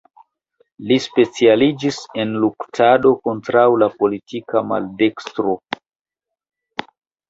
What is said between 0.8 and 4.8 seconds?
Li specialiĝis en luktado kontraŭ la politika